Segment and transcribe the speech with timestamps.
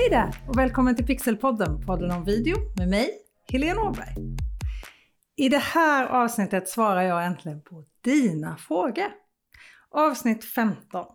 [0.00, 3.10] Hej där och välkommen till Pixelpodden, podden om video med mig,
[3.52, 4.14] Helene Åberg.
[5.36, 9.12] I det här avsnittet svarar jag äntligen på dina frågor.
[9.90, 11.06] Avsnitt 15.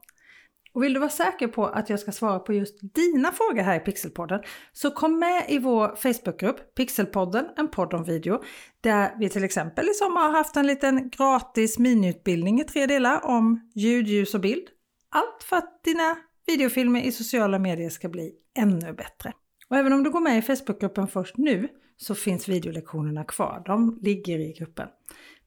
[0.74, 3.76] Och vill du vara säker på att jag ska svara på just dina frågor här
[3.76, 4.44] i Pixelpodden
[4.74, 8.44] så kom med i vår Facebookgrupp Pixelpodden, en podd om video,
[8.82, 13.26] där vi till exempel i sommar har haft en liten gratis miniutbildning i tre delar
[13.26, 14.68] om ljud, ljus och bild.
[15.10, 16.16] Allt för att dina
[16.48, 19.34] videofilmer i sociala medier ska bli ännu bättre.
[19.70, 23.64] Och även om du går med i Facebookgruppen först nu så finns videolektionerna kvar.
[23.66, 24.88] De ligger i gruppen.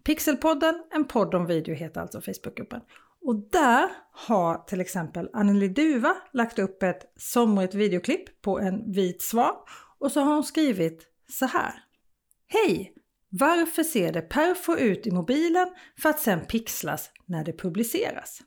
[0.04, 2.80] Pixelpodden, en podd om video heter alltså Facebookgruppen.
[3.20, 9.22] Och där har till exempel Anneli Duva lagt upp ett somrigt videoklipp på en vit
[9.22, 9.54] svan
[9.98, 11.72] och så har hon skrivit så här.
[12.46, 12.94] Hej!
[13.30, 15.68] Varför ser det perfo ut i mobilen
[15.98, 18.42] för att sen pixlas när det publiceras?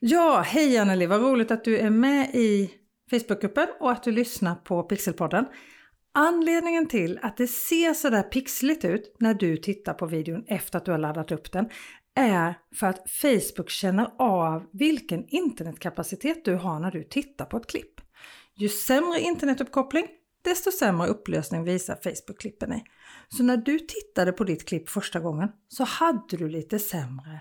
[0.00, 2.70] Ja, hej Anneli, vad roligt att du är med i
[3.10, 5.46] Facebookgruppen och att du lyssnar på Pixelpodden.
[6.14, 10.84] Anledningen till att det ser sådär pixligt ut när du tittar på videon efter att
[10.84, 11.68] du har laddat upp den
[12.14, 17.66] är för att Facebook känner av vilken internetkapacitet du har när du tittar på ett
[17.66, 18.00] klipp.
[18.54, 20.06] Ju sämre internetuppkoppling,
[20.44, 22.82] desto sämre upplösning visar Facebook-klippen i.
[23.28, 27.40] Så när du tittade på ditt klipp första gången så hade du lite sämre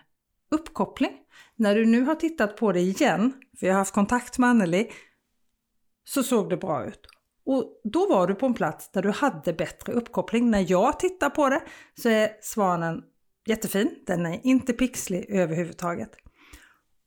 [0.51, 1.11] uppkoppling.
[1.57, 4.91] När du nu har tittat på det igen, för jag har haft kontakt med Anneli,
[6.03, 7.07] så såg det bra ut.
[7.45, 10.51] Och då var du på en plats där du hade bättre uppkoppling.
[10.51, 11.61] När jag tittar på det
[12.01, 13.03] så är svanen
[13.45, 16.09] jättefin, den är inte pixlig överhuvudtaget.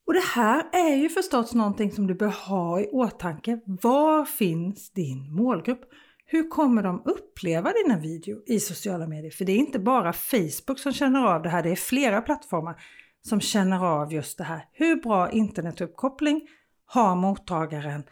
[0.07, 3.61] Och det här är ju förstås någonting som du bör ha i åtanke.
[3.67, 5.81] Var finns din målgrupp?
[6.27, 9.31] Hur kommer de uppleva dina video i sociala medier?
[9.31, 12.83] För det är inte bara Facebook som känner av det här, det är flera plattformar
[13.23, 14.65] som känner av just det här.
[14.73, 16.49] Hur bra internetuppkoppling
[16.85, 18.03] har mottagaren?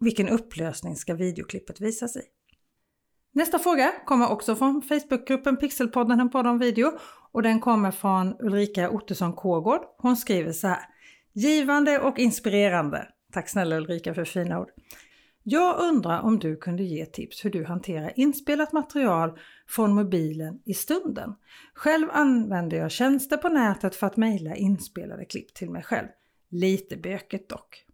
[0.00, 2.22] Vilken upplösning ska videoklippet visas i?
[3.32, 6.92] Nästa fråga kommer också från Facebookgruppen Pixelpodden, en podd om video
[7.32, 9.80] och den kommer från Ulrika Ottosson Kågård.
[9.98, 10.80] Hon skriver så här.
[11.32, 13.08] Givande och inspirerande.
[13.32, 14.68] Tack snälla Ulrika för fina ord.
[15.46, 20.74] Jag undrar om du kunde ge tips hur du hanterar inspelat material från mobilen i
[20.74, 21.34] stunden.
[21.74, 26.08] Själv använder jag tjänster på nätet för att mejla inspelade klipp till mig själv.
[26.48, 27.84] Lite bökigt dock.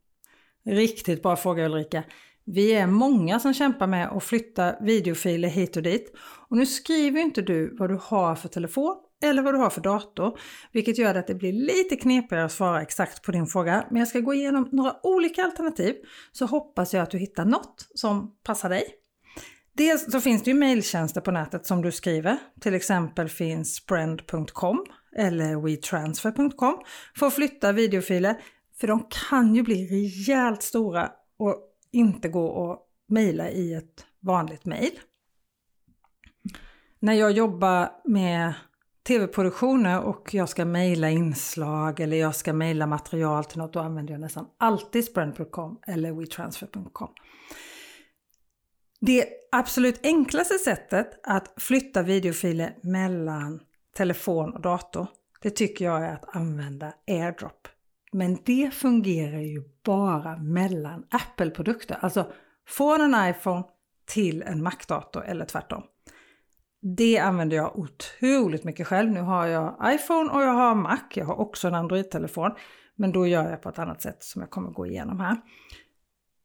[0.64, 2.02] Riktigt bra fråga Ulrika.
[2.44, 6.12] Vi är många som kämpar med att flytta videofiler hit och dit.
[6.48, 9.80] Och nu skriver inte du vad du har för telefon eller vad du har för
[9.80, 10.38] dator,
[10.72, 13.84] vilket gör att det blir lite knepigare att svara exakt på din fråga.
[13.90, 15.94] Men jag ska gå igenom några olika alternativ
[16.32, 18.84] så hoppas jag att du hittar något som passar dig.
[19.72, 22.38] Dels så finns det ju mejltjänster på nätet som du skriver.
[22.60, 24.86] Till exempel finns sprend.com
[25.16, 26.82] eller wetransfer.com
[27.16, 28.36] för att flytta videofiler.
[28.80, 31.56] För de kan ju bli rejält stora och
[31.92, 35.00] inte gå att mejla i ett vanligt mejl.
[36.98, 38.54] När jag jobbar med
[39.02, 44.14] tv-produktioner och jag ska mejla inslag eller jag ska mejla material till något, då använder
[44.14, 47.08] jag nästan alltid sprend.com eller wetransfer.com.
[49.00, 53.60] Det absolut enklaste sättet att flytta videofiler mellan
[53.96, 55.06] telefon och dator,
[55.42, 57.68] det tycker jag är att använda AirDrop.
[58.12, 62.32] Men det fungerar ju bara mellan Apple-produkter, alltså
[62.68, 63.64] från en iPhone
[64.06, 65.82] till en Mac-dator eller tvärtom.
[66.82, 69.10] Det använder jag otroligt mycket själv.
[69.10, 70.98] Nu har jag iPhone och jag har Mac.
[71.14, 72.50] Jag har också en Android-telefon.
[72.96, 75.36] Men då gör jag på ett annat sätt som jag kommer gå igenom här.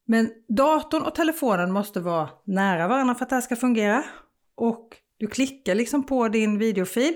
[0.05, 4.03] Men datorn och telefonen måste vara nära varandra för att det här ska fungera.
[4.55, 7.15] Och du klickar liksom på din videofil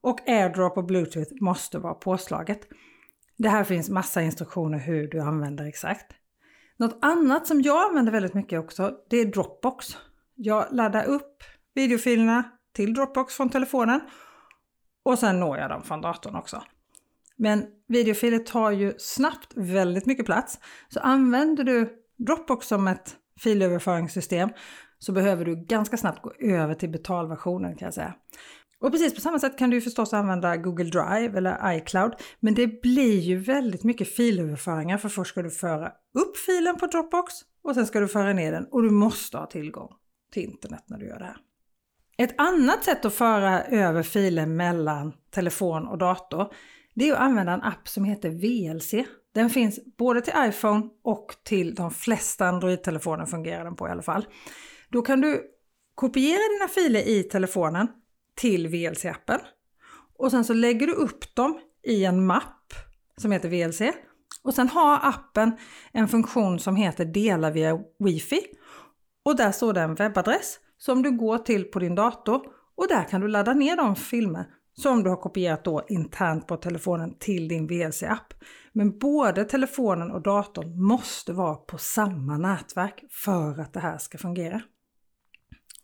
[0.00, 2.60] och AirDrop och Bluetooth måste vara påslaget.
[3.38, 6.12] Det här finns massa instruktioner hur du använder exakt.
[6.76, 9.86] Något annat som jag använder väldigt mycket också, det är Dropbox.
[10.34, 11.42] Jag laddar upp
[11.74, 14.00] videofilerna till Dropbox från telefonen
[15.02, 16.62] och sen når jag dem från datorn också.
[17.36, 20.58] Men videofiler tar ju snabbt väldigt mycket plats.
[20.88, 24.48] Så använder du Dropbox som ett filöverföringssystem
[24.98, 28.14] så behöver du ganska snabbt gå över till betalversionen kan jag säga.
[28.80, 32.14] Och precis på samma sätt kan du förstås använda Google Drive eller iCloud.
[32.40, 36.86] Men det blir ju väldigt mycket filöverföringar för först ska du föra upp filen på
[36.86, 39.92] Dropbox och sen ska du föra ner den och du måste ha tillgång
[40.32, 41.36] till internet när du gör det här.
[42.18, 46.52] Ett annat sätt att föra över filer mellan telefon och dator
[46.94, 48.94] det är att använda en app som heter VLC.
[49.34, 54.02] Den finns både till iPhone och till de flesta Android-telefoner fungerar den på i alla
[54.02, 54.26] fall.
[54.88, 55.42] Då kan du
[55.94, 57.88] kopiera dina filer i telefonen
[58.34, 59.38] till VLC-appen
[60.18, 62.72] och sen så lägger du upp dem i en mapp
[63.16, 63.82] som heter VLC
[64.42, 65.58] och sen har appen
[65.92, 68.40] en funktion som heter dela via wifi
[69.22, 72.42] och där står det en webbadress som du går till på din dator
[72.76, 76.56] och där kan du ladda ner de filmer som du har kopierat då internt på
[76.56, 78.34] telefonen till din VLC-app.
[78.72, 84.18] Men både telefonen och datorn måste vara på samma nätverk för att det här ska
[84.18, 84.62] fungera.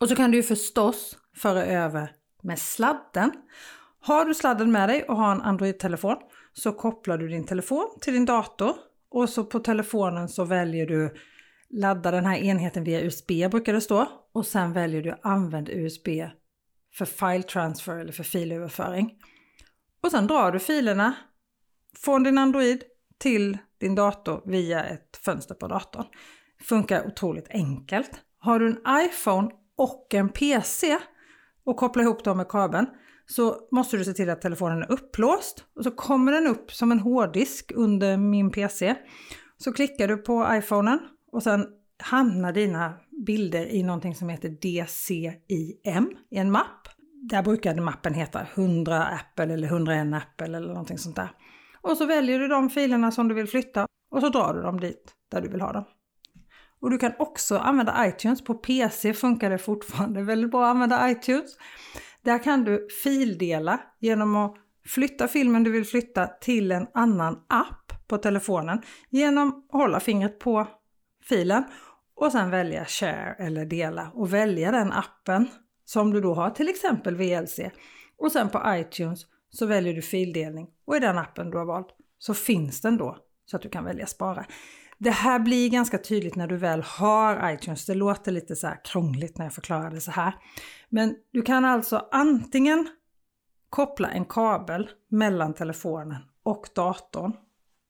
[0.00, 2.12] Och så kan du ju förstås föra över
[2.42, 3.30] med sladden.
[4.00, 6.16] Har du sladden med dig och har en Android-telefon
[6.52, 8.72] så kopplar du din telefon till din dator
[9.10, 11.14] och så på telefonen så väljer du
[11.70, 16.08] ladda den här enheten via USB brukar det stå och sen väljer du använd USB
[16.92, 19.18] för file transfer eller för filöverföring.
[20.02, 21.14] Och sen drar du filerna
[21.96, 22.82] från din Android
[23.18, 26.06] till din dator via ett fönster på datorn.
[26.60, 28.10] Funkar otroligt enkelt.
[28.38, 30.98] Har du en iPhone och en PC
[31.64, 32.86] och kopplar ihop dem med kabeln
[33.26, 36.92] så måste du se till att telefonen är upplåst och så kommer den upp som
[36.92, 38.94] en hårddisk under min PC.
[39.58, 40.98] Så klickar du på iPhonen
[41.32, 41.66] och sen
[41.98, 42.94] hamnar dina
[43.26, 46.88] bilder i någonting som heter DCIM i en mapp.
[47.30, 51.30] Där brukade mappen heta 100 Apple eller 101 Apple eller någonting sånt där.
[51.80, 54.80] Och så väljer du de filerna som du vill flytta och så drar du dem
[54.80, 55.84] dit där du vill ha dem.
[56.80, 58.44] Och du kan också använda iTunes.
[58.44, 61.56] På PC funkar det fortfarande väldigt bra att använda iTunes.
[62.22, 64.54] Där kan du fildela genom att
[64.86, 70.38] flytta filmen du vill flytta till en annan app på telefonen genom att hålla fingret
[70.38, 70.66] på
[71.24, 71.64] filen
[72.14, 75.48] och sen välja share eller dela och välja den appen
[75.84, 77.60] som du då har, till exempel VLC.
[78.18, 81.88] Och sen på iTunes så väljer du fildelning och i den appen du har valt
[82.18, 84.46] så finns den då så att du kan välja spara.
[84.98, 87.86] Det här blir ganska tydligt när du väl har iTunes.
[87.86, 90.34] Det låter lite så här krångligt när jag förklarar det så här.
[90.88, 92.88] Men du kan alltså antingen
[93.70, 97.32] koppla en kabel mellan telefonen och datorn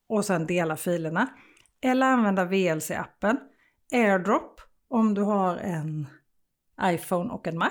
[0.09, 1.29] och sen dela filerna.
[1.81, 3.37] Eller använda VLC-appen,
[3.93, 6.07] AirDrop om du har en
[6.83, 7.71] iPhone och en Mac.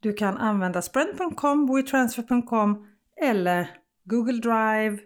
[0.00, 2.86] Du kan använda Sprint.com, WeTransfer.com
[3.22, 3.70] eller
[4.04, 4.98] Google Drive,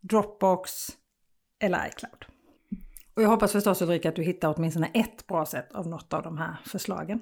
[0.00, 0.88] Dropbox
[1.58, 2.24] eller iCloud.
[3.14, 6.22] Och jag hoppas förstås Ulrika att du hittar åtminstone ett bra sätt av något av
[6.22, 7.20] de här förslagen.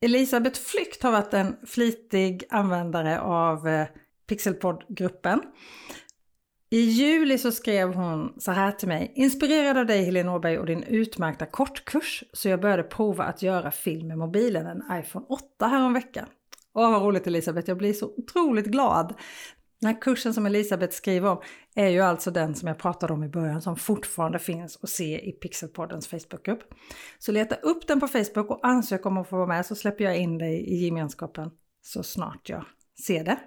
[0.00, 3.86] Elisabeth Flykt har varit en flitig användare av eh,
[4.26, 5.42] Pixelpod-gruppen.
[6.72, 9.12] I juli så skrev hon så här till mig.
[9.14, 13.70] Inspirerad av dig Helene Åberg och din utmärkta kortkurs så jag började prova att göra
[13.70, 16.26] film med mobilen, en iPhone 8 häromveckan.
[16.74, 19.14] Åh vad roligt Elisabeth, jag blir så otroligt glad.
[19.80, 21.40] Den här kursen som Elisabeth skriver om
[21.74, 25.28] är ju alltså den som jag pratade om i början som fortfarande finns att se
[25.28, 26.74] i Pixelpoddens Facebookgrupp.
[27.18, 30.04] Så leta upp den på Facebook och ansök om att få vara med så släpper
[30.04, 31.50] jag in dig i gemenskapen
[31.82, 32.64] så snart jag
[33.06, 33.38] ser det.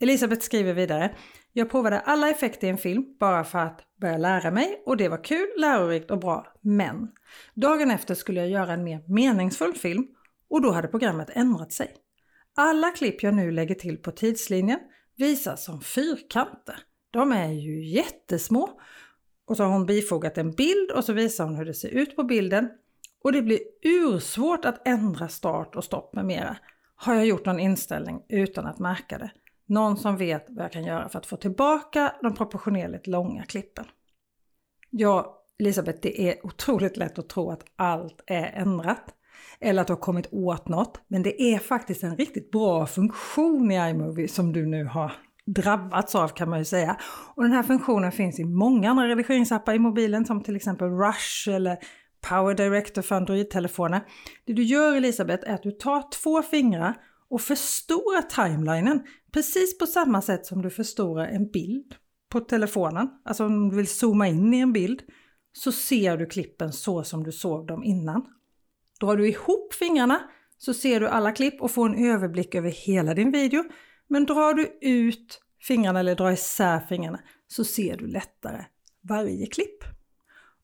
[0.00, 1.16] Elisabeth skriver vidare.
[1.52, 5.08] Jag provade alla effekter i en film bara för att börja lära mig och det
[5.08, 6.46] var kul, lärorikt och bra.
[6.60, 7.08] Men
[7.54, 10.06] dagen efter skulle jag göra en mer meningsfull film
[10.50, 11.94] och då hade programmet ändrat sig.
[12.56, 14.78] Alla klipp jag nu lägger till på tidslinjen
[15.16, 16.76] visas som fyrkanter.
[17.10, 18.80] De är ju jättesmå.
[19.46, 22.16] Och så har hon bifogat en bild och så visar hon hur det ser ut
[22.16, 22.68] på bilden.
[23.24, 26.56] Och det blir ursvårt att ändra start och stopp med mera.
[26.96, 29.30] Har jag gjort någon inställning utan att märka det?
[29.66, 33.84] Någon som vet vad jag kan göra för att få tillbaka de proportionerligt långa klippen?
[34.90, 39.14] Ja, Elisabeth, det är otroligt lätt att tro att allt är ändrat
[39.60, 41.00] eller att du har kommit åt något.
[41.08, 45.12] Men det är faktiskt en riktigt bra funktion i iMovie som du nu har
[45.46, 46.96] drabbats av kan man ju säga.
[47.34, 51.48] Och den här funktionen finns i många andra redigeringsappar i mobilen som till exempel Rush
[51.48, 51.78] eller
[52.28, 54.00] Power Director för Android-telefoner.
[54.46, 56.94] Det du gör Elisabeth är att du tar två fingrar
[57.34, 61.94] och förstora timelinen precis på samma sätt som du förstorar en bild
[62.28, 63.08] på telefonen.
[63.24, 65.02] Alltså om du vill zooma in i en bild
[65.52, 68.26] så ser du klippen så som du såg dem innan.
[69.00, 70.20] Drar du ihop fingrarna
[70.58, 73.64] så ser du alla klipp och får en överblick över hela din video.
[74.08, 78.64] Men drar du ut fingrarna eller drar isär fingrarna så ser du lättare
[79.08, 79.84] varje klipp.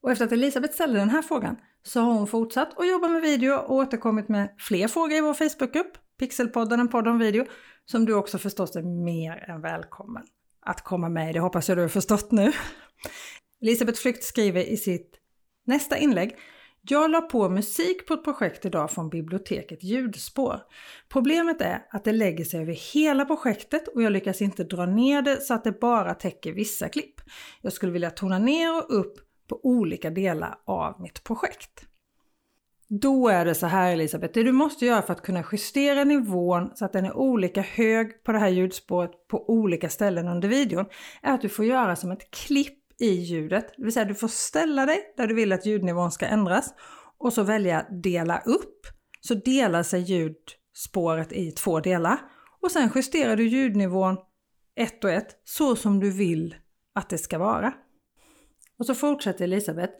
[0.02, 3.22] Och efter att Elisabeth ställde den här frågan så har hon fortsatt att jobba med
[3.22, 7.44] video och återkommit med fler frågor i vår Facebookgrupp, Pixelpodden, en podd om video,
[7.84, 10.22] som du också förstås är mer än välkommen
[10.66, 11.32] att komma med i.
[11.32, 12.52] Det hoppas jag du har förstått nu.
[13.62, 15.18] Elisabeth Flykt skriver i sitt
[15.66, 16.36] nästa inlägg
[16.82, 20.60] jag la på musik på ett projekt idag från biblioteket Ljudspår.
[21.08, 25.22] Problemet är att det lägger sig över hela projektet och jag lyckas inte dra ner
[25.22, 27.14] det så att det bara täcker vissa klipp.
[27.60, 31.89] Jag skulle vilja tona ner och upp på olika delar av mitt projekt.
[32.92, 36.70] Då är det så här Elisabeth, det du måste göra för att kunna justera nivån
[36.74, 40.86] så att den är olika hög på det här ljudspåret på olika ställen under videon
[41.22, 43.72] är att du får göra som ett klipp i ljudet.
[43.76, 46.74] Det vill säga du får ställa dig där du vill att ljudnivån ska ändras
[47.18, 48.86] och så välja dela upp
[49.20, 52.18] så delar sig ljudspåret i två delar
[52.60, 54.16] och sen justerar du ljudnivån
[54.76, 56.54] ett och ett så som du vill
[56.94, 57.72] att det ska vara.
[58.78, 59.92] Och så fortsätter Elisabeth.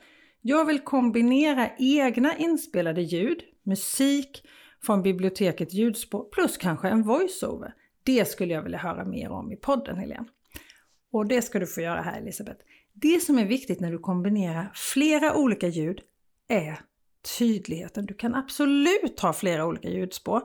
[0.43, 4.47] Jag vill kombinera egna inspelade ljud, musik
[4.83, 7.75] från biblioteket ljudspår plus kanske en voiceover.
[8.05, 10.29] Det skulle jag vilja höra mer om i podden Helene.
[11.13, 12.65] Och det ska du få göra här Elisabeth.
[12.93, 16.01] Det som är viktigt när du kombinerar flera olika ljud
[16.49, 16.81] är
[17.39, 18.07] tydligheten.
[18.07, 20.43] Du kan absolut ha flera olika ljudspår.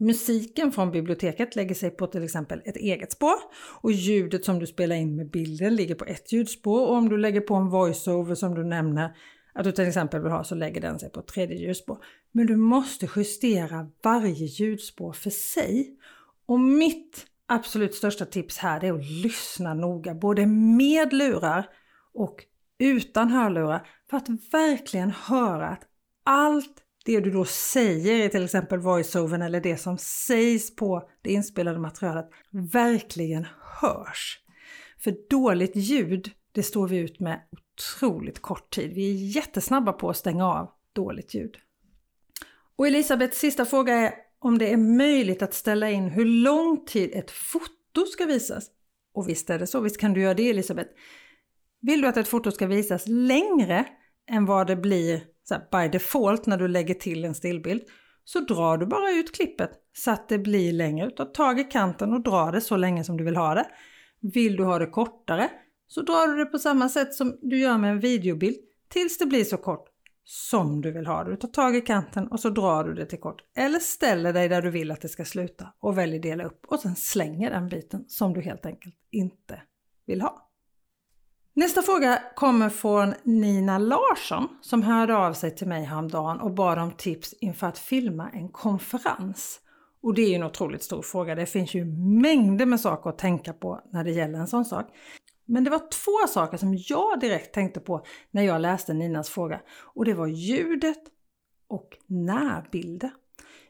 [0.00, 3.34] Musiken från biblioteket lägger sig på till exempel ett eget spår
[3.80, 7.16] och ljudet som du spelar in med bilden ligger på ett ljudspår och om du
[7.16, 9.16] lägger på en voiceover som du nämner
[9.52, 11.98] att du till exempel vill ha så lägger den sig på ett tredje ljudspår.
[12.32, 15.96] Men du måste justera varje ljudspår för sig.
[16.46, 21.66] Och mitt absolut största tips här är att lyssna noga både med lurar
[22.14, 22.44] och
[22.78, 25.82] utan hörlurar för att verkligen höra att
[26.24, 31.32] allt det du då säger i till exempel voiceovern eller det som sägs på det
[31.32, 32.30] inspelade materialet
[32.72, 33.46] verkligen
[33.80, 34.38] hörs.
[34.98, 38.92] För dåligt ljud, det står vi ut med otroligt kort tid.
[38.94, 41.56] Vi är jättesnabba på att stänga av dåligt ljud.
[42.76, 47.10] Och Elisabeths sista fråga är om det är möjligt att ställa in hur lång tid
[47.14, 48.66] ett foto ska visas.
[49.14, 50.90] Och visst är det så, visst kan du göra det Elisabeth.
[51.80, 53.86] Vill du att ett foto ska visas längre
[54.30, 55.22] än vad det blir
[55.70, 57.82] by default när du lägger till en stillbild
[58.24, 61.10] så drar du bara ut klippet så att det blir längre.
[61.10, 63.66] Ta tag i kanten och dra det så länge som du vill ha det.
[64.20, 65.50] Vill du ha det kortare
[65.86, 68.56] så drar du det på samma sätt som du gör med en videobild
[68.88, 69.88] tills det blir så kort
[70.24, 71.30] som du vill ha det.
[71.30, 73.42] Du tar tag i kanten och så drar du det till kort.
[73.56, 76.80] Eller ställer dig där du vill att det ska sluta och väljer dela upp och
[76.80, 79.62] sen slänger den biten som du helt enkelt inte
[80.06, 80.47] vill ha.
[81.58, 86.78] Nästa fråga kommer från Nina Larsson som hörde av sig till mig häromdagen och bad
[86.78, 89.60] om tips inför att filma en konferens.
[90.02, 91.34] Och det är ju en otroligt stor fråga.
[91.34, 91.84] Det finns ju
[92.22, 94.86] mängder med saker att tänka på när det gäller en sån sak.
[95.44, 99.60] Men det var två saker som jag direkt tänkte på när jag läste Ninas fråga
[99.80, 101.02] och det var ljudet
[101.68, 103.10] och närbilder.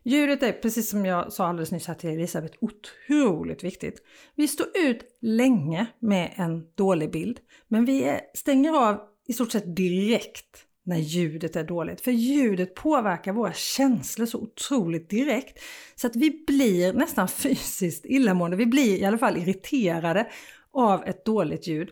[0.09, 4.03] Ljudet är, precis som jag sa alldeles nyss här till Elisabeth, otroligt viktigt.
[4.35, 9.77] Vi står ut länge med en dålig bild, men vi stänger av i stort sett
[9.77, 12.01] direkt när ljudet är dåligt.
[12.01, 15.59] För ljudet påverkar våra känslor så otroligt direkt
[15.95, 18.57] så att vi blir nästan fysiskt illamående.
[18.57, 20.31] Vi blir i alla fall irriterade
[20.71, 21.89] av ett dåligt ljud.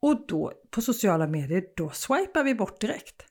[0.00, 3.22] Och då på sociala medier, då swipar vi bort direkt.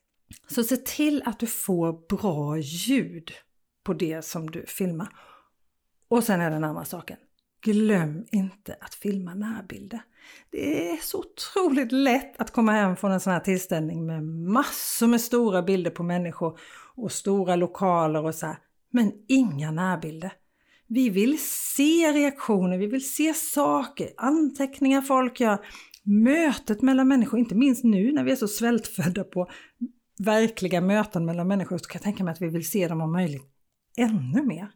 [0.50, 3.32] Så se till att du får bra ljud
[3.88, 5.08] på det som du filmar.
[6.08, 7.17] Och sen är den andra saken.
[7.62, 10.01] Glöm inte att filma närbilder.
[10.51, 15.08] Det är så otroligt lätt att komma hem från en sån här tillställning med massor
[15.08, 16.60] med stora bilder på människor
[16.96, 18.58] och stora lokaler och så här,
[18.91, 20.32] men inga närbilder.
[20.88, 25.65] Vi vill se reaktioner, vi vill se saker, anteckningar folk gör,
[26.03, 29.50] mötet mellan människor, inte minst nu när vi är så svältfödda på
[30.20, 33.12] verkliga möten mellan människor så kan jag tänka mig att vi vill se dem om
[33.12, 33.57] möjligt
[33.98, 34.72] ännu mer.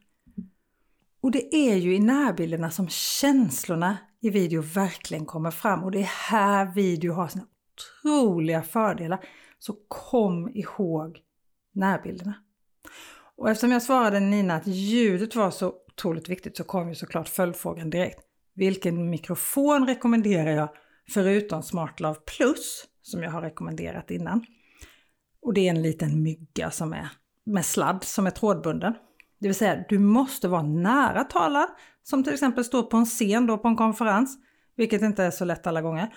[1.20, 6.00] Och det är ju i närbilderna som känslorna i video verkligen kommer fram och det
[6.00, 9.24] är här video har sina otroliga fördelar.
[9.58, 11.18] Så kom ihåg
[11.72, 12.34] närbilderna.
[13.36, 17.28] Och eftersom jag svarade Nina att ljudet var så otroligt viktigt så kom ju såklart
[17.28, 18.20] följdfrågan direkt.
[18.54, 20.68] Vilken mikrofon rekommenderar jag
[21.10, 24.46] förutom SmartLav Plus som jag har rekommenderat innan?
[25.42, 27.08] Och det är en liten mygga som är
[27.44, 28.94] med sladd som är trådbunden.
[29.42, 31.68] Det vill säga, du måste vara nära talaren,
[32.02, 34.38] som till exempel står på en scen då på en konferens,
[34.76, 36.14] vilket inte är så lätt alla gånger.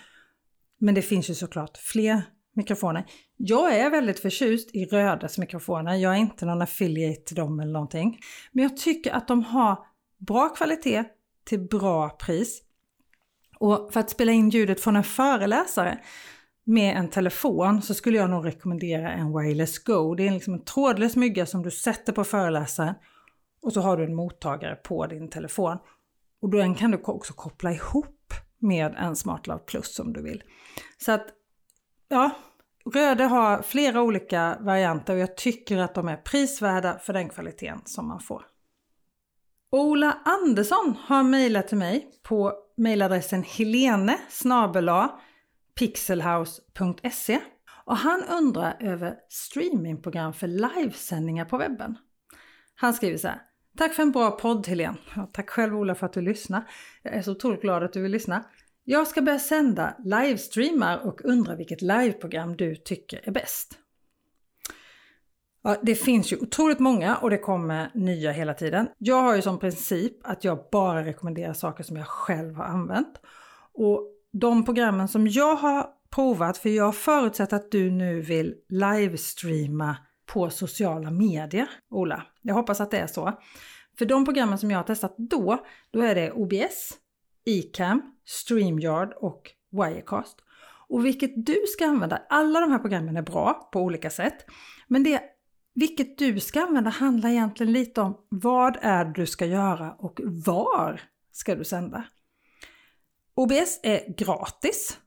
[0.80, 2.22] Men det finns ju såklart fler
[2.56, 3.06] mikrofoner.
[3.38, 5.96] Jag är väldigt förtjust i Rödes mikrofoner.
[5.96, 8.20] Jag är inte någon affiliate till dem eller någonting.
[8.52, 9.80] Men jag tycker att de har
[10.18, 11.04] bra kvalitet
[11.46, 12.62] till bra pris.
[13.60, 16.00] Och för att spela in ljudet från en föreläsare
[16.64, 20.16] med en telefon så skulle jag nog rekommendera en Wireless Go.
[20.16, 22.96] Det är liksom en trådlös mygga som du sätter på föreläsaren
[23.66, 25.78] och så har du en mottagare på din telefon.
[26.42, 30.44] Och den kan du också koppla ihop med en SmartLav Plus om du vill.
[30.98, 31.28] Så att,
[32.08, 32.32] ja,
[32.94, 37.82] Röde har flera olika varianter och jag tycker att de är prisvärda för den kvaliteten
[37.86, 38.46] som man får.
[39.72, 44.18] Ola Andersson har mejlat till mig på mejladressen helene
[45.80, 47.40] pixelhouse.se
[47.86, 51.98] och han undrar över streamingprogram för livesändningar på webben.
[52.76, 53.42] Han skriver så här.
[53.78, 54.98] Tack för en bra podd Helene.
[55.16, 56.64] Ja, tack själv Ola för att du lyssnar.
[57.04, 58.44] Jag är så otroligt glad att du vill lyssna.
[58.84, 63.80] Jag ska börja sända livestreamar och undrar vilket liveprogram du tycker är bäst.
[65.64, 68.88] Ja, det finns ju otroligt många och det kommer nya hela tiden.
[68.98, 73.22] Jag har ju som princip att jag bara rekommenderar saker som jag själv har använt.
[73.74, 79.98] Och de programmen som jag har provat, för jag förutsätter att du nu vill livestreama
[80.26, 82.24] på sociala medier, Ola.
[82.42, 83.40] Jag hoppas att det är så.
[83.98, 86.94] För de programmen som jag har testat då, då är det OBS,
[87.46, 90.42] Ecam, StreamYard och Wirecast.
[90.88, 94.46] Och vilket du ska använda, alla de här programmen är bra på olika sätt.
[94.88, 95.22] Men det
[95.76, 100.20] vilket du ska använda handlar egentligen lite om vad är det du ska göra och
[100.24, 101.02] var
[101.32, 102.04] ska du sända.
[103.36, 105.00] OBS är gratis.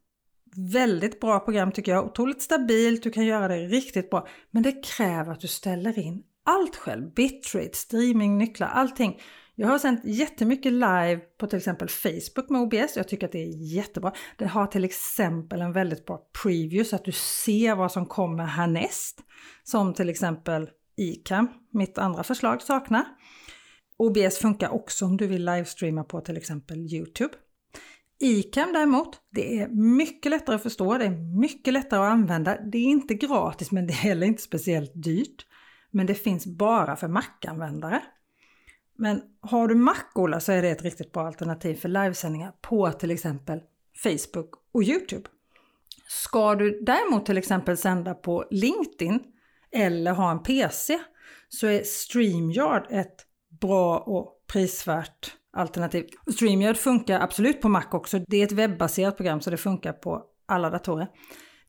[0.60, 2.04] Väldigt bra program tycker jag.
[2.04, 4.26] Otroligt stabilt, du kan göra det riktigt bra.
[4.50, 7.14] Men det kräver att du ställer in allt själv.
[7.14, 9.20] Bitrate, streaming, nycklar, allting.
[9.54, 12.96] Jag har sänt jättemycket live på till exempel Facebook med OBS.
[12.96, 14.12] Jag tycker att det är jättebra.
[14.38, 18.44] Det har till exempel en väldigt bra preview så att du ser vad som kommer
[18.44, 19.20] härnäst.
[19.64, 23.04] Som till exempel ICAM, mitt andra förslag, saknar.
[23.96, 27.34] OBS funkar också om du vill livestreama på till exempel Youtube.
[28.20, 32.58] ICAM däremot, det är mycket lättare att förstå, det är mycket lättare att använda.
[32.60, 35.46] Det är inte gratis men det är heller inte speciellt dyrt.
[35.90, 38.02] Men det finns bara för Mac-användare.
[38.96, 42.92] Men har du Mac Ola så är det ett riktigt bra alternativ för livesändningar på
[42.92, 43.60] till exempel
[44.02, 45.28] Facebook och Youtube.
[46.08, 49.20] Ska du däremot till exempel sända på LinkedIn
[49.70, 50.98] eller ha en PC
[51.48, 53.26] så är StreamYard ett
[53.60, 56.06] bra och prisvärt alternativ.
[56.32, 58.18] StreamYard funkar absolut på Mac också.
[58.18, 61.08] Det är ett webbaserat program så det funkar på alla datorer.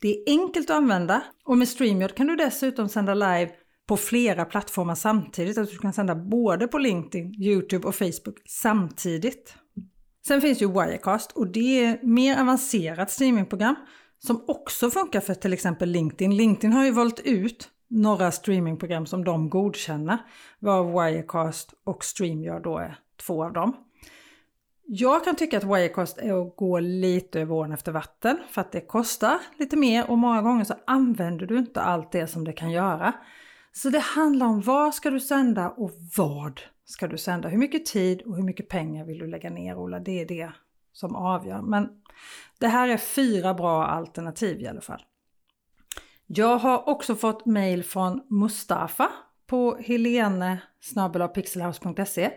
[0.01, 3.49] Det är enkelt att använda och med StreamYard kan du dessutom sända live
[3.87, 5.57] på flera plattformar samtidigt.
[5.57, 9.55] Alltså du kan sända både på LinkedIn, Youtube och Facebook samtidigt.
[10.27, 13.75] Sen finns ju Wirecast och det är mer avancerat streamingprogram
[14.19, 16.37] som också funkar för till exempel LinkedIn.
[16.37, 20.17] LinkedIn har ju valt ut några streamingprogram som de godkänner,
[20.59, 23.73] varav Wirecast och StreamYard då är två av dem.
[24.91, 28.71] Jag kan tycka att Wirecast är att gå lite över ån efter vatten för att
[28.71, 32.53] det kostar lite mer och många gånger så använder du inte allt det som det
[32.53, 33.13] kan göra.
[33.71, 37.49] Så det handlar om vad ska du sända och vad ska du sända?
[37.49, 39.99] Hur mycket tid och hur mycket pengar vill du lägga ner Ola?
[39.99, 40.51] Det är det
[40.93, 41.61] som avgör.
[41.61, 41.89] Men
[42.59, 45.01] det här är fyra bra alternativ i alla fall.
[46.25, 49.09] Jag har också fått mail från Mustafa
[49.47, 50.61] på helene
[51.33, 52.31] pixelhouse.se.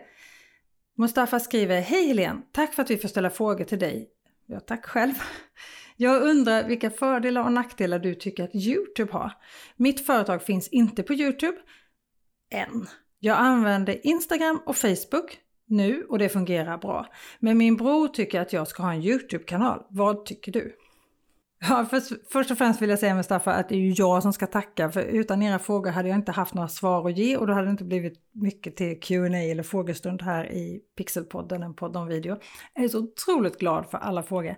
[0.98, 2.42] Mustafa skriver Hej Helene!
[2.52, 4.09] Tack för att vi får ställa frågor till dig.
[4.46, 5.14] Ja, tack själv.
[5.96, 9.33] Jag undrar vilka fördelar och nackdelar du tycker att Youtube har.
[9.76, 11.57] Mitt företag finns inte på Youtube
[12.50, 12.87] än.
[13.18, 17.07] Jag använder Instagram och Facebook nu och det fungerar bra.
[17.38, 19.87] Men min bror tycker att jag ska ha en Youtube-kanal.
[19.90, 20.76] Vad tycker du?
[21.68, 24.33] Ja, först, först och främst vill jag säga Mustafa att det är ju jag som
[24.33, 27.46] ska tacka för utan era frågor hade jag inte haft några svar att ge och
[27.46, 31.96] då hade det inte blivit mycket till Q&A eller frågestund här i Pixelpodden, en podd
[31.96, 32.38] om video.
[32.75, 34.57] Jag är så otroligt glad för alla frågor.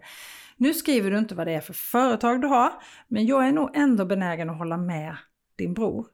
[0.57, 2.73] Nu skriver du inte vad det är för företag du har,
[3.09, 5.17] men jag är nog ändå benägen att hålla med
[5.57, 6.07] din bror.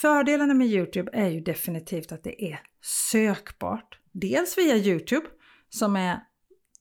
[0.00, 2.60] Fördelarna med Youtube är ju definitivt att det är
[3.10, 3.98] sökbart.
[4.12, 5.26] Dels via Youtube,
[5.68, 6.20] som är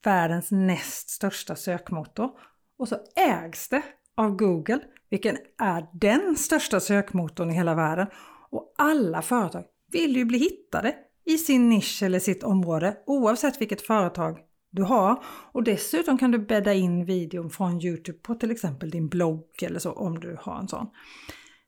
[0.04, 2.32] världens näst största sökmotor,
[2.79, 3.81] och så ägs det
[4.17, 8.07] av Google, vilken är den största sökmotorn i hela världen.
[8.49, 13.81] Och alla företag vill ju bli hittade i sin nisch eller sitt område, oavsett vilket
[13.81, 14.39] företag
[14.71, 15.23] du har.
[15.51, 19.79] Och dessutom kan du bädda in videon från Youtube på till exempel din blogg eller
[19.79, 20.88] så om du har en sån.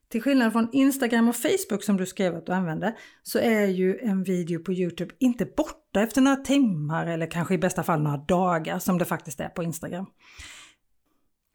[0.08, 3.98] Till skillnad från Instagram och Facebook som du skrev att du använde så är ju
[3.98, 8.16] en video på Youtube inte borta efter några timmar eller kanske i bästa fall några
[8.16, 10.06] dagar som det faktiskt är på Instagram.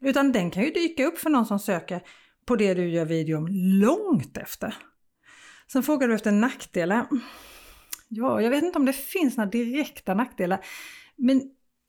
[0.04, 2.02] Utan den kan ju dyka upp för någon som söker
[2.46, 4.74] på det du gör video om långt efter.
[5.72, 7.06] Sen frågar du efter nackdelar.
[8.08, 10.64] Ja, jag vet inte om det finns några direkta nackdelar.
[11.16, 11.42] Men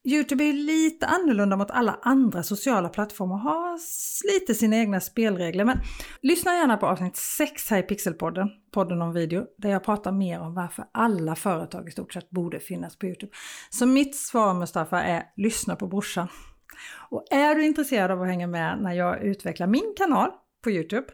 [0.08, 3.80] Youtube är lite annorlunda mot alla andra sociala plattformar och har
[4.34, 5.66] lite sina egna spelregler.
[5.66, 5.78] Men
[6.22, 10.40] lyssna gärna på avsnitt 6 här i Pixelpodden, podden om video, där jag pratar mer
[10.40, 13.32] om varför alla företag i stort sett borde finnas på Youtube.
[13.70, 16.28] Så mitt svar Mustafa är lyssna på brorsan.
[17.10, 20.30] Och är du intresserad av att hänga med när jag utvecklar min kanal
[20.64, 21.08] på Youtube,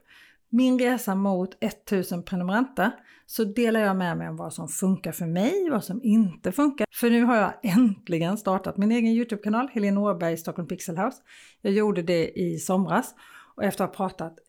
[0.50, 2.92] min resa mot 1000 prenumeranter,
[3.26, 6.88] så delar jag med mig om vad som funkar för mig, vad som inte funkar.
[6.92, 11.18] För nu har jag äntligen startat min egen Youtube-kanal, Helene Åberg Stockholm Pixel House.
[11.62, 13.16] Jag gjorde det i somras
[13.56, 14.40] och efter att ha pratat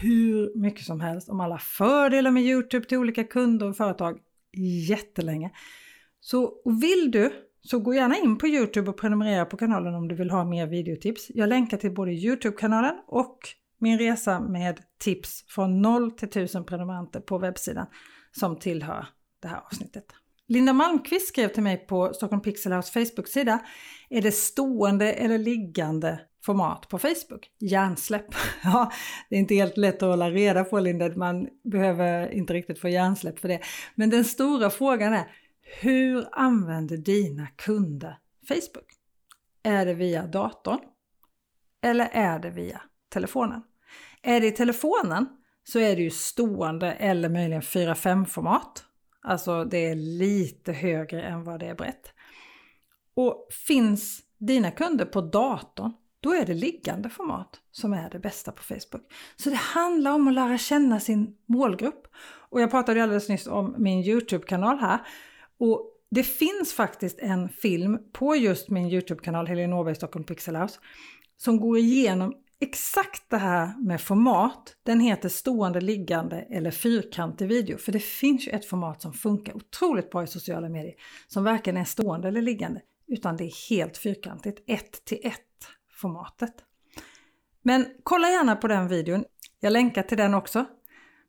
[0.00, 4.18] hur mycket som helst om alla fördelar med Youtube till olika kunder och företag
[4.88, 5.50] jättelänge.
[6.20, 7.32] Så vill du
[7.66, 10.66] så gå gärna in på Youtube och prenumerera på kanalen om du vill ha mer
[10.66, 11.30] videotips.
[11.34, 13.38] Jag länkar till både Youtube-kanalen och
[13.78, 17.86] min resa med tips från 0 till 1000 prenumeranter på webbsidan
[18.32, 19.06] som tillhör
[19.42, 20.04] det här avsnittet.
[20.48, 23.58] Linda Malmqvist skrev till mig på Stockholm Pixel House Facebook-sida.
[24.10, 27.50] Är det stående eller liggande format på Facebook?
[27.58, 28.26] Hjärnsläpp.
[28.64, 28.92] Ja,
[29.30, 32.88] det är inte helt lätt att hålla reda på Linda, man behöver inte riktigt få
[32.88, 33.60] hjärnsläpp för det.
[33.94, 35.24] Men den stora frågan är,
[35.80, 38.92] hur använder dina kunder Facebook?
[39.62, 40.78] Är det via datorn?
[41.82, 43.62] Eller är det via telefonen?
[44.22, 45.26] Är det i telefonen
[45.64, 48.84] så är det ju stående eller möjligen 4-5 format.
[49.22, 52.12] Alltså det är lite högre än vad det är brett.
[53.14, 58.52] Och finns dina kunder på datorn, då är det liggande format som är det bästa
[58.52, 59.12] på Facebook.
[59.36, 62.06] Så det handlar om att lära känna sin målgrupp.
[62.50, 65.00] Och jag pratade alldeles nyss om min Youtube-kanal här.
[65.58, 70.80] Och det finns faktiskt en film på just min Youtube-kanal Helene Åberg Stockholm Pixel House
[71.36, 74.76] som går igenom exakt det här med format.
[74.82, 77.78] Den heter stående, liggande eller fyrkantig video.
[77.78, 80.94] För det finns ju ett format som funkar otroligt bra i sociala medier
[81.26, 86.54] som varken är stående eller liggande utan det är helt fyrkantigt, ett till ett formatet.
[87.62, 89.24] Men kolla gärna på den videon.
[89.60, 90.64] Jag länkar till den också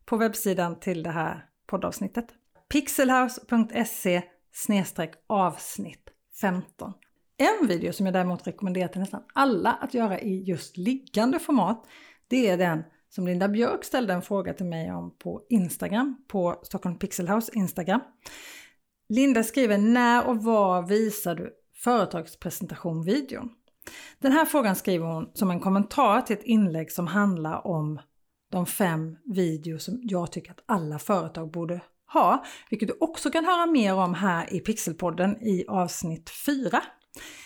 [0.05, 2.27] på webbsidan till det här poddavsnittet
[2.69, 4.21] pixelhouse.se
[5.27, 6.09] avsnitt
[6.41, 6.93] 15.
[7.37, 11.87] En video som jag däremot rekommenderar till nästan alla att göra i just liggande format,
[12.27, 16.59] det är den som Linda Björk ställde en fråga till mig om på Instagram, på
[16.63, 18.01] Stockholm Pixelhouse Instagram.
[19.09, 21.53] Linda skriver när och var visar du
[21.83, 23.49] företagspresentation-videon?
[24.19, 27.99] Den här frågan skriver hon som en kommentar till ett inlägg som handlar om
[28.51, 31.81] de fem videor som jag tycker att alla företag borde
[32.13, 36.81] ha, vilket du också kan höra mer om här i Pixelpodden i avsnitt 4.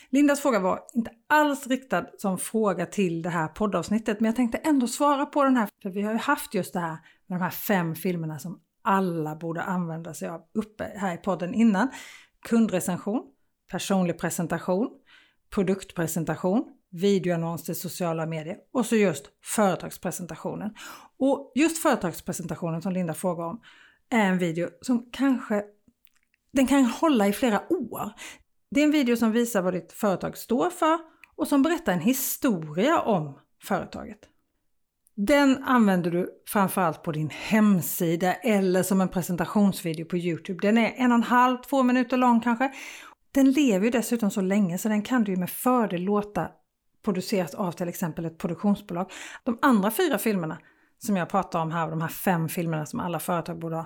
[0.10, 4.58] Lindas fråga var inte alls riktad som fråga till det här poddavsnittet, men jag tänkte
[4.58, 6.98] ändå svara på den här, för vi har ju haft just det här
[7.28, 11.54] med de här fem filmerna som alla borde använda sig av uppe här i podden
[11.54, 11.90] innan.
[12.50, 13.24] Kundrecension,
[13.72, 14.90] personlig presentation,
[15.50, 20.76] produktpresentation, videoannons till sociala medier och så just företagspresentationen.
[21.20, 23.62] Och just företagspresentationen som Linda frågar om
[24.12, 25.64] är en video som kanske
[26.54, 28.12] den kan hålla i flera år.
[28.72, 31.00] Det är en video som visar vad ditt företag står för
[31.36, 34.20] och som berättar en historia om företaget.
[35.16, 40.68] Den använder du framförallt på din hemsida eller som en presentationsvideo på Youtube.
[40.68, 42.72] Den är en och en halv, två minuter lång kanske.
[43.32, 46.50] Den lever ju dessutom så länge så den kan du med fördel låta
[47.04, 49.12] produceras av till exempel ett produktionsbolag.
[49.44, 50.58] De andra fyra filmerna
[50.98, 53.86] som jag pratar om här, de här fem filmerna som alla företag borde ha,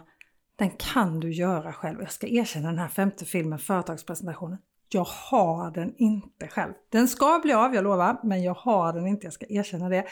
[0.56, 2.02] den kan du göra själv.
[2.02, 4.58] Jag ska erkänna den här femte filmen, företagspresentationen.
[4.89, 6.74] Jag har den inte själv.
[6.89, 10.06] Den ska bli av, jag lovar, men jag har den inte, jag ska erkänna det.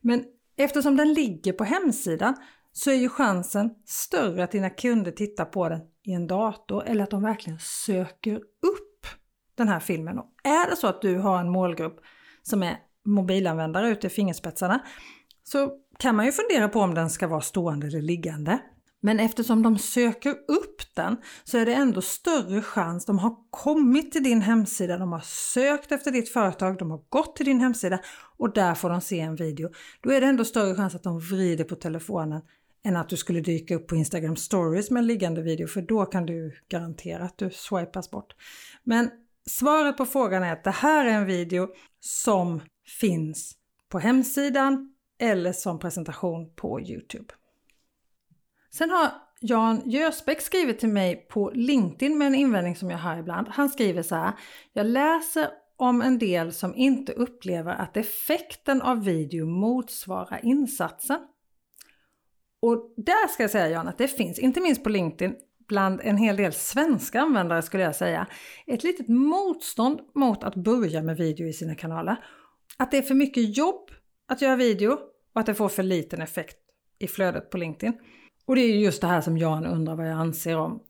[0.00, 0.24] Men
[0.56, 2.34] eftersom den ligger på hemsidan
[2.72, 7.04] så är ju chansen större att dina kunder tittar på den i en dator eller
[7.04, 9.06] att de verkligen söker upp
[9.54, 10.18] den här filmen.
[10.18, 12.00] Och är det så att du har en målgrupp
[12.42, 14.80] som är mobilanvändare ute i fingerspetsarna
[15.42, 18.58] så kan man ju fundera på om den ska vara stående eller liggande.
[19.04, 23.04] Men eftersom de söker upp den så är det ändå större chans.
[23.04, 25.20] De har kommit till din hemsida, de har
[25.54, 28.00] sökt efter ditt företag, de har gått till din hemsida
[28.36, 29.70] och där får de se en video.
[30.00, 32.42] Då är det ändå större chans att de vrider på telefonen
[32.84, 36.04] än att du skulle dyka upp på Instagram stories med en liggande video för då
[36.04, 38.34] kan du garantera att du swipas bort.
[38.84, 39.10] Men
[39.46, 41.68] svaret på frågan är att det här är en video
[42.00, 42.60] som
[43.00, 43.52] finns
[43.88, 47.34] på hemsidan eller som presentation på Youtube.
[48.74, 49.10] Sen har
[49.40, 53.48] Jan Jösbäck skrivit till mig på LinkedIn med en invändning som jag har ibland.
[53.48, 54.32] Han skriver så här.
[54.72, 61.20] Jag läser om en del som inte upplever att effekten av video motsvarar insatsen.
[62.60, 65.34] Och där ska jag säga Jan att det finns, inte minst på LinkedIn,
[65.68, 68.26] bland en hel del svenska användare skulle jag säga,
[68.66, 72.16] ett litet motstånd mot att börja med video i sina kanaler.
[72.76, 73.90] Att det är för mycket jobb
[74.28, 74.92] att göra video
[75.34, 76.56] och att det får för liten effekt
[76.98, 77.98] i flödet på LinkedIn.
[78.46, 80.80] Och det är just det här som Jan undrar vad jag anser om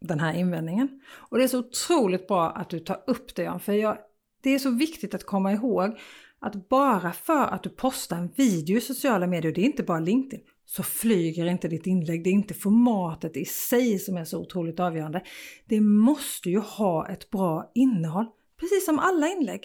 [0.00, 1.00] den här invändningen.
[1.10, 3.98] Och det är så otroligt bra att du tar upp det Jan, för jag,
[4.42, 5.98] det är så viktigt att komma ihåg
[6.40, 10.00] att bara för att du postar en video i sociala medier, det är inte bara
[10.00, 12.24] LinkedIn, så flyger inte ditt inlägg.
[12.24, 15.22] Det är inte formatet i sig som är så otroligt avgörande.
[15.66, 18.26] Det måste ju ha ett bra innehåll,
[18.60, 19.64] precis som alla inlägg.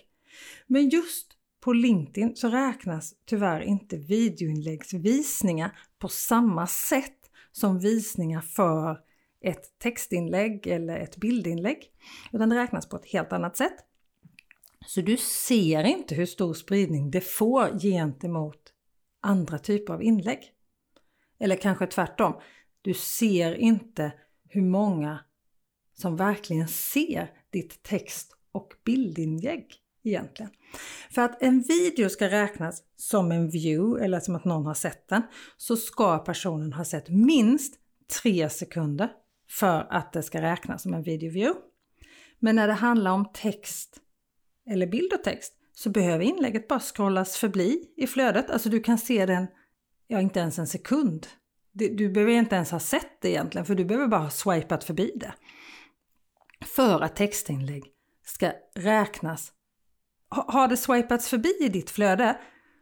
[0.68, 7.23] Men just på LinkedIn så räknas tyvärr inte videoinläggsvisningar på samma sätt
[7.54, 9.00] som visningar för
[9.42, 11.92] ett textinlägg eller ett bildinlägg.
[12.32, 13.76] Utan det räknas på ett helt annat sätt.
[14.86, 18.74] Så du ser inte hur stor spridning det får gentemot
[19.22, 20.40] andra typer av inlägg.
[21.40, 22.34] Eller kanske tvärtom,
[22.82, 24.12] du ser inte
[24.50, 25.20] hur många
[25.94, 30.52] som verkligen ser ditt text och bildinlägg egentligen.
[31.12, 35.08] För att en video ska räknas som en view eller som att någon har sett
[35.08, 35.22] den
[35.58, 37.76] så ska personen ha sett minst
[38.22, 39.10] 3 sekunder
[39.50, 41.62] för att det ska räknas som en video view.
[42.40, 44.00] Men när det handlar om text
[44.70, 48.50] eller bild och text så behöver inlägget bara scrollas förbi i flödet.
[48.50, 49.48] Alltså du kan se den,
[50.08, 51.28] ja inte ens en sekund.
[51.72, 55.12] Du behöver inte ens ha sett det egentligen för du behöver bara ha swipat förbi
[55.16, 55.34] det.
[56.66, 57.84] För att textinlägg
[58.26, 59.52] ska räknas.
[60.34, 62.38] Har det swipats förbi i ditt flöde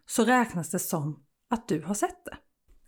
[0.06, 2.38] så räknas det som att du har sett det.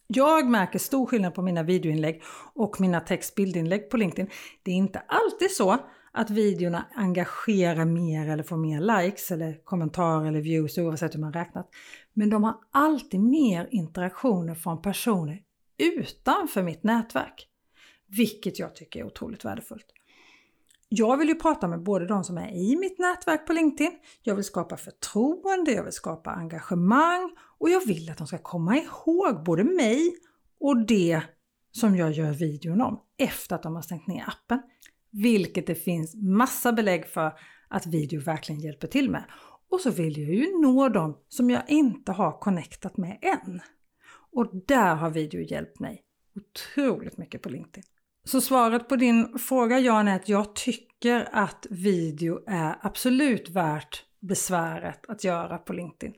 [0.07, 2.23] Jag märker stor skillnad på mina videoinlägg
[2.55, 4.31] och mina textbildinlägg på LinkedIn.
[4.63, 5.77] Det är inte alltid så
[6.11, 11.33] att videorna engagerar mer eller får mer likes eller kommentarer eller views oavsett hur man
[11.33, 11.69] räknat.
[12.13, 15.41] Men de har alltid mer interaktioner från personer
[15.77, 17.47] utanför mitt nätverk.
[18.07, 19.85] Vilket jag tycker är otroligt värdefullt.
[20.95, 23.91] Jag vill ju prata med både de som är i mitt nätverk på LinkedIn,
[24.23, 28.77] jag vill skapa förtroende, jag vill skapa engagemang och jag vill att de ska komma
[28.77, 30.15] ihåg både mig
[30.59, 31.21] och det
[31.71, 34.61] som jag gör videon om efter att de har stängt ner appen.
[35.11, 37.33] Vilket det finns massa belägg för
[37.67, 39.23] att video verkligen hjälper till med.
[39.69, 43.61] Och så vill jag ju nå dem som jag inte har connectat med än.
[44.31, 46.01] Och där har video hjälpt mig
[46.35, 47.83] otroligt mycket på LinkedIn.
[48.25, 54.05] Så svaret på din fråga Jan är att jag tycker att video är absolut värt
[54.19, 56.13] besväret att göra på LinkedIn.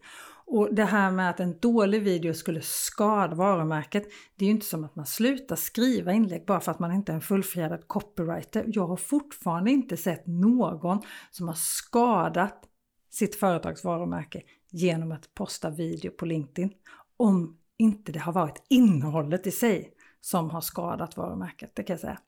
[0.47, 4.03] Och det här med att en dålig video skulle skada varumärket,
[4.35, 7.11] det är ju inte som att man slutar skriva inlägg bara för att man inte
[7.11, 8.65] är en fullfjädrad copywriter.
[8.67, 12.63] Jag har fortfarande inte sett någon som har skadat
[13.11, 14.41] sitt företags varumärke
[14.71, 16.71] genom att posta video på LinkedIn.
[17.17, 19.94] Om inte det har varit innehållet i sig
[20.25, 22.19] som har skadat varumärket, det kan jag säga.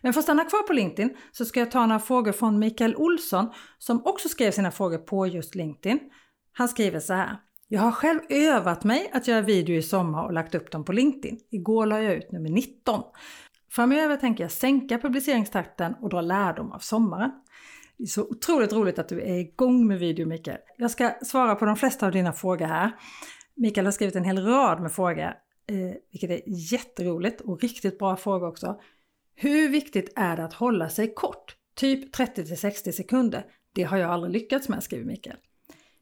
[0.00, 2.96] Men för att stanna kvar på LinkedIn så ska jag ta några frågor från Mikael
[2.96, 6.00] Olsson som också skrev sina frågor på just LinkedIn.
[6.52, 7.36] Han skriver så här.
[7.68, 10.92] Jag har själv övat mig att göra video i sommar och lagt upp dem på
[10.92, 11.38] LinkedIn.
[11.50, 13.02] Igår la jag ut nummer 19.
[13.70, 17.30] Framöver tänker jag sänka publiceringstakten och dra lärdom av sommaren.
[17.96, 20.58] Det är så otroligt roligt att du är igång med video Mikael.
[20.76, 22.92] Jag ska svara på de flesta av dina frågor här.
[23.54, 25.34] Mikael har skrivit en hel rad med frågor,
[25.68, 28.80] eh, vilket är jätteroligt och riktigt bra fråga också.
[29.34, 31.56] Hur viktigt är det att hålla sig kort?
[31.74, 33.44] Typ 30 till 60 sekunder.
[33.72, 35.36] Det har jag aldrig lyckats med, skriver Mikael.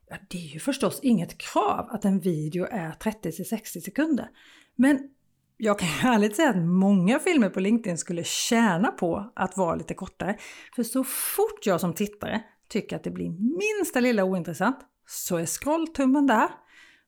[0.09, 4.29] Ja, det är ju förstås inget krav att en video är 30 till 60 sekunder.
[4.77, 5.11] Men
[5.57, 9.95] jag kan ärligt säga att många filmer på LinkedIn skulle tjäna på att vara lite
[9.95, 10.37] kortare.
[10.77, 15.47] För så fort jag som tittare tycker att det blir minsta lilla ointressant så är
[15.47, 16.49] scrolltummen där.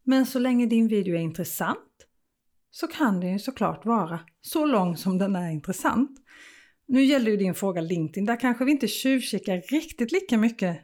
[0.04, 1.78] Men så länge din video är intressant
[2.70, 6.10] så kan den ju såklart vara så lång som den är intressant.
[6.88, 10.78] Nu gäller ju din fråga LinkedIn, där kanske vi inte tjuvkikar riktigt lika mycket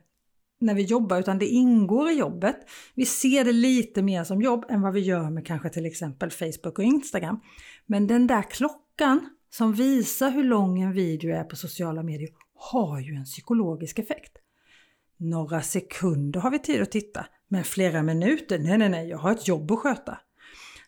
[0.61, 2.57] när vi jobbar utan det ingår i jobbet.
[2.95, 6.31] Vi ser det lite mer som jobb än vad vi gör med kanske till exempel
[6.31, 7.41] Facebook och Instagram.
[7.87, 13.01] Men den där klockan som visar hur lång en video är på sociala medier har
[13.01, 14.33] ju en psykologisk effekt.
[15.17, 19.33] Några sekunder har vi tid att titta, men flera minuter, nej nej nej, jag har
[19.33, 20.19] ett jobb att sköta.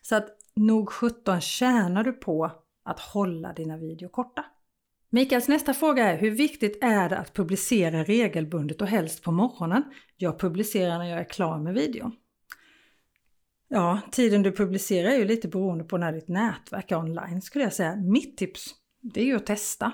[0.01, 2.51] Så att nog 17 tjänar du på
[2.85, 4.45] att hålla dina videor korta.
[5.09, 9.83] Mikaels nästa fråga är hur viktigt är det att publicera regelbundet och helst på morgonen?
[10.17, 12.11] Jag publicerar när jag är klar med videon.
[13.67, 17.63] Ja, tiden du publicerar är ju lite beroende på när ditt nätverk är online skulle
[17.63, 17.95] jag säga.
[17.95, 19.91] Mitt tips, det är ju att testa.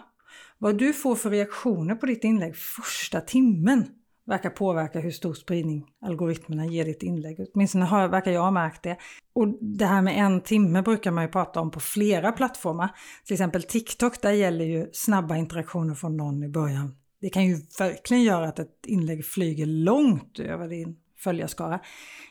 [0.58, 3.86] Vad du får för reaktioner på ditt inlägg första timmen
[4.26, 7.40] verkar påverka hur stor spridning algoritmerna ger ditt inlägg.
[7.54, 8.98] Åtminstone har, verkar jag ha märkt det.
[9.34, 12.90] Och det här med en timme brukar man ju prata om på flera plattformar.
[13.26, 16.96] Till exempel TikTok, där gäller ju snabba interaktioner från någon i början.
[17.22, 21.80] Det kan ju verkligen göra att ett inlägg flyger långt över din följarskara.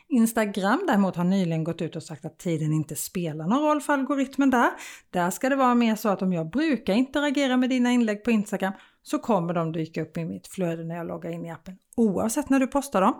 [0.09, 3.93] Instagram däremot har nyligen gått ut och sagt att tiden inte spelar någon roll för
[3.93, 4.71] algoritmen där.
[5.11, 8.31] Där ska det vara mer så att om jag brukar interagera med dina inlägg på
[8.31, 11.79] Instagram så kommer de dyka upp i mitt flöde när jag loggar in i appen
[11.97, 13.15] oavsett när du postar dem.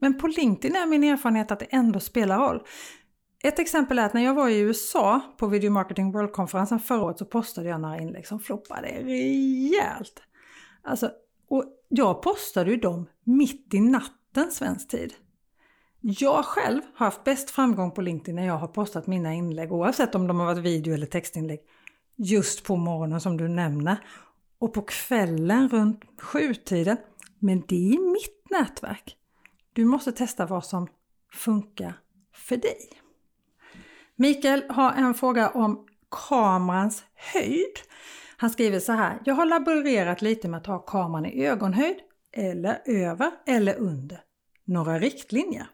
[0.00, 2.62] Men på LinkedIn är min erfarenhet att det ändå spelar roll.
[3.44, 7.18] Ett exempel är att när jag var i USA på Video Marketing World-konferensen förra året
[7.18, 10.22] så postade jag några inlägg som floppade rejält.
[10.82, 11.10] Alltså,
[11.48, 14.17] och jag postade ju dem mitt i natten
[14.50, 15.14] svensk tid.
[16.00, 20.14] Jag själv har haft bäst framgång på LinkedIn när jag har postat mina inlägg oavsett
[20.14, 21.60] om de har varit video eller textinlägg.
[22.16, 23.96] Just på morgonen som du nämner.
[24.58, 26.96] Och på kvällen runt sjutiden.
[27.38, 29.16] Men det är mitt nätverk.
[29.72, 30.88] Du måste testa vad som
[31.32, 32.00] funkar
[32.34, 32.78] för dig.
[34.16, 35.86] Mikael har en fråga om
[36.28, 37.76] kamerans höjd.
[38.36, 39.18] Han skriver så här.
[39.24, 41.96] Jag har laborerat lite med att ha kameran i ögonhöjd
[42.32, 44.20] eller över eller under
[44.64, 45.66] några riktlinjer.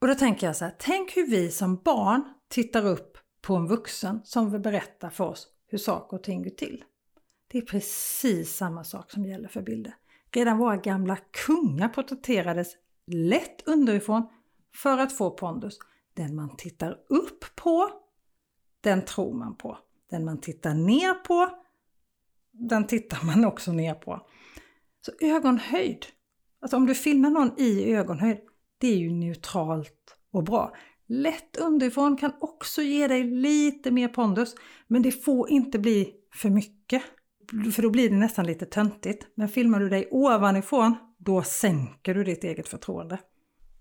[0.00, 3.66] Och då tänker jag så här, tänk hur vi som barn tittar upp på en
[3.66, 6.84] vuxen som vill berätta för oss hur saker och ting går till.
[7.48, 9.94] Det är precis samma sak som gäller för bilder.
[10.32, 14.28] Redan våra gamla kungar porträtterades lätt underifrån
[14.74, 15.78] för att få pondus.
[16.14, 17.90] Den man tittar upp på,
[18.80, 19.78] den tror man på.
[20.10, 21.50] Den man tittar ner på,
[22.52, 24.26] den tittar man också ner på.
[25.06, 26.06] Så ögonhöjd,
[26.60, 28.38] alltså om du filmar någon i ögonhöjd,
[28.78, 30.76] det är ju neutralt och bra.
[31.08, 34.54] Lätt underifrån kan också ge dig lite mer pondus,
[34.86, 37.02] men det får inte bli för mycket.
[37.74, 39.26] För då blir det nästan lite töntigt.
[39.34, 43.18] Men filmar du dig ovanifrån, då sänker du ditt eget förtroende.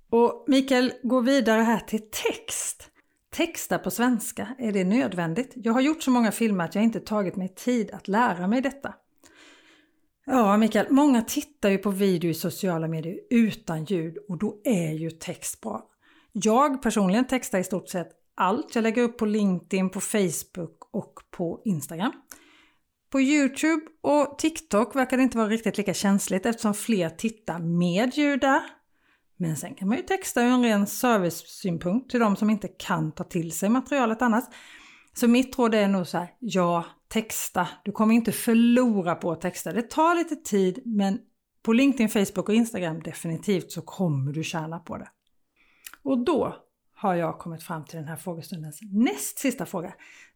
[0.09, 2.91] Och Mikael går vidare här till text.
[3.31, 5.51] Texta på svenska, är det nödvändigt?
[5.55, 8.61] Jag har gjort så många filmer att jag inte tagit mig tid att lära mig
[8.61, 8.93] detta.
[10.31, 14.91] Ja, Mikael, många tittar ju på video i sociala medier utan ljud och då är
[14.91, 15.89] ju text bra.
[16.31, 21.13] Jag personligen textar i stort sett allt jag lägger upp på LinkedIn, på Facebook och
[21.31, 22.11] på Instagram.
[23.11, 28.17] På Youtube och TikTok verkar det inte vara riktigt lika känsligt eftersom fler tittar med
[28.17, 28.61] ljud där.
[29.37, 33.11] Men sen kan man ju texta ur en ren servicesynpunkt till de som inte kan
[33.11, 34.43] ta till sig materialet annars.
[35.13, 37.67] Så mitt råd är nog så här, ja, texta.
[37.83, 39.73] Du kommer inte förlora på att texta.
[39.73, 41.19] Det tar lite tid men
[41.63, 45.09] på LinkedIn, Facebook och Instagram definitivt så kommer du tjäna på det.
[46.03, 46.55] Och då
[46.95, 49.93] har jag kommit fram till den här frågestundens näst sista fråga.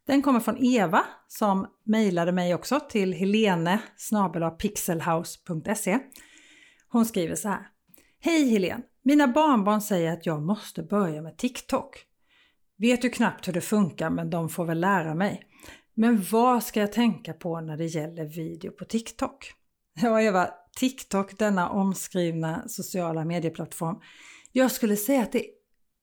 [0.07, 3.79] Den kommer från Eva som mejlade mig också till helene
[4.59, 5.99] pixelhouse.se.
[6.87, 7.67] Hon skriver så här.
[8.19, 8.83] Hej Helene!
[9.03, 12.05] Mina barnbarn säger att jag måste börja med TikTok.
[12.77, 15.43] Vet ju knappt hur det funkar men de får väl lära mig.
[15.93, 19.53] Men vad ska jag tänka på när det gäller video på TikTok?
[20.01, 23.95] Ja Eva, TikTok, denna omskrivna sociala medieplattform.
[24.51, 25.45] Jag skulle säga att det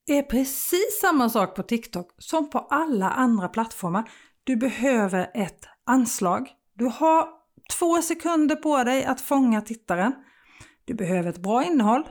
[0.07, 4.11] är precis samma sak på TikTok som på alla andra plattformar.
[4.45, 6.49] Du behöver ett anslag.
[6.75, 7.29] Du har
[7.79, 10.13] två sekunder på dig att fånga tittaren.
[10.85, 12.09] Du behöver ett bra innehåll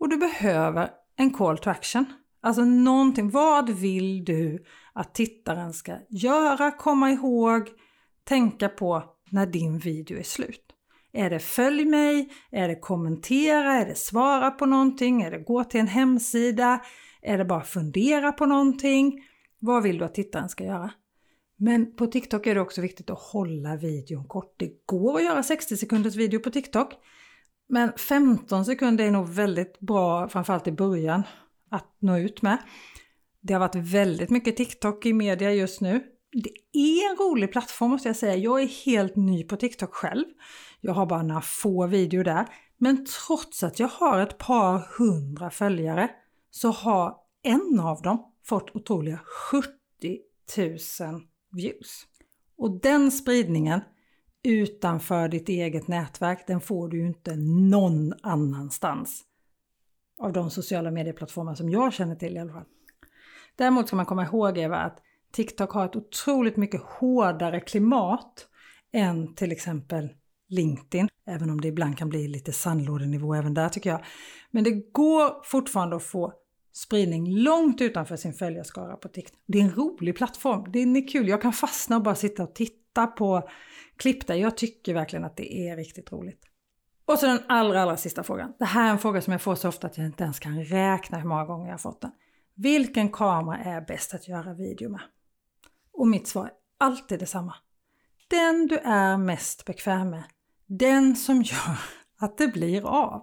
[0.00, 2.06] och du behöver en call to action.
[2.46, 3.30] Alltså någonting.
[3.30, 7.68] Vad vill du att tittaren ska göra, komma ihåg,
[8.24, 10.62] tänka på när din video är slut?
[11.12, 12.32] Är det följ mig?
[12.50, 13.72] Är det kommentera?
[13.72, 15.22] Är det svara på någonting?
[15.22, 16.80] Är det gå till en hemsida?
[17.22, 19.22] Är det bara fundera på någonting?
[19.58, 20.90] Vad vill du att tittaren ska göra?
[21.56, 24.54] Men på TikTok är det också viktigt att hålla videon kort.
[24.56, 26.92] Det går att göra 60 sekunders video på TikTok.
[27.68, 31.22] Men 15 sekunder är nog väldigt bra, framförallt i början,
[31.70, 32.58] att nå ut med.
[33.40, 36.04] Det har varit väldigt mycket TikTok i media just nu.
[36.32, 38.36] Det är en rolig plattform måste jag säga.
[38.36, 40.24] Jag är helt ny på TikTok själv.
[40.80, 42.46] Jag har bara några få videor där.
[42.78, 46.10] Men trots att jag har ett par hundra följare
[46.50, 49.20] så har en av dem fått otroliga
[49.52, 49.70] 70
[50.56, 51.20] 000
[51.52, 52.06] views.
[52.58, 53.80] Och den spridningen
[54.42, 57.36] utanför ditt eget nätverk, den får du ju inte
[57.70, 59.24] någon annanstans.
[60.18, 62.64] Av de sociala medieplattformar som jag känner till i alla fall.
[63.56, 64.98] Däremot ska man komma ihåg Eva att
[65.32, 68.48] TikTok har ett otroligt mycket hårdare klimat
[68.92, 70.08] än till exempel
[70.48, 74.04] LinkedIn, även om det ibland kan bli lite sandlådenivå även där tycker jag.
[74.50, 76.32] Men det går fortfarande att få
[76.72, 79.40] spridning långt utanför sin följarskara på TikTok.
[79.46, 82.54] Det är en rolig plattform, det är kul, jag kan fastna och bara sitta och
[82.54, 83.48] titta på
[83.96, 84.34] klipp där.
[84.34, 86.40] Jag tycker verkligen att det är riktigt roligt.
[87.06, 88.52] Och så den allra, allra sista frågan.
[88.58, 90.64] Det här är en fråga som jag får så ofta att jag inte ens kan
[90.64, 92.10] räkna hur många gånger jag har fått den.
[92.54, 95.00] Vilken kamera är bäst att göra video med?
[95.92, 97.54] Och mitt svar är alltid detsamma.
[98.28, 100.24] Den du är mest bekväm med.
[100.66, 101.78] Den som gör
[102.20, 103.22] att det blir av.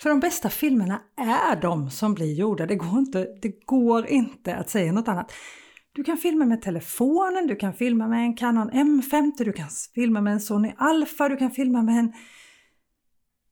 [0.00, 2.66] För de bästa filmerna är de som blir gjorda.
[2.66, 5.32] Det går inte, det går inte att säga något annat.
[5.92, 10.20] Du kan filma med telefonen, du kan filma med en Canon M50, du kan filma
[10.20, 12.12] med en Sony Alpha, du kan filma med en...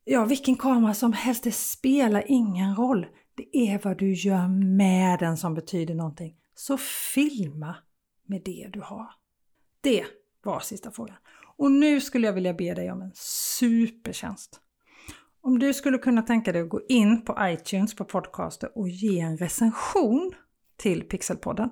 [0.05, 3.07] Ja, vilken kamera som helst, det spelar ingen roll.
[3.35, 6.37] Det är vad du gör med den som betyder någonting.
[6.55, 6.77] Så
[7.15, 7.77] filma
[8.27, 9.07] med det du har.
[9.81, 10.05] Det
[10.43, 11.17] var sista frågan.
[11.57, 14.61] Och nu skulle jag vilja be dig om en supertjänst.
[15.41, 19.21] Om du skulle kunna tänka dig att gå in på iTunes på podcaster och ge
[19.21, 20.33] en recension
[20.77, 21.71] till Pixelpodden.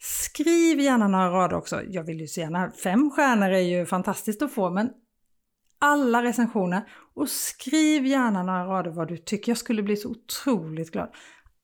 [0.00, 1.82] Skriv gärna några rader också.
[1.88, 4.90] Jag vill ju så gärna, fem stjärnor är ju fantastiskt att få, men
[5.78, 6.82] alla recensioner
[7.14, 9.50] och skriv gärna några rader vad du tycker.
[9.50, 11.08] Jag skulle bli så otroligt glad.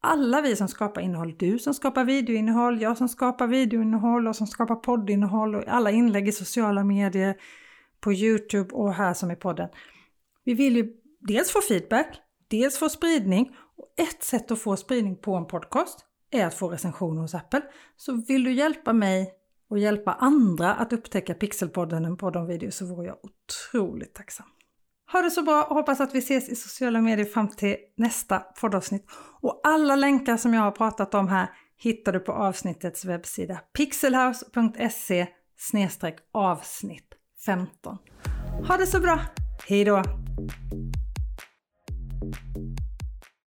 [0.00, 4.46] alla vi som skapar innehåll, du som skapar videoinnehåll, jag som skapar videoinnehåll och som
[4.46, 7.36] skapar poddinnehåll och alla inlägg i sociala medier,
[8.00, 9.68] på Youtube och här som i podden.
[10.44, 15.16] Vi vill ju dels få feedback, dels få spridning och ett sätt att få spridning
[15.16, 17.62] på en podcast är att få recensioner hos Apple.
[17.96, 19.32] Så vill du hjälpa mig
[19.72, 24.46] och hjälpa andra att upptäcka Pixelpodden, en podd om video, så vore jag otroligt tacksam.
[25.12, 28.38] Ha det så bra och hoppas att vi ses i sociala medier fram till nästa
[28.38, 29.06] poddavsnitt.
[29.40, 35.26] Och alla länkar som jag har pratat om här hittar du på avsnittets webbsida pixelhouse.se
[36.32, 37.14] avsnitt
[37.46, 37.98] 15.
[38.68, 39.20] Ha det så bra!
[39.68, 40.02] Hejdå!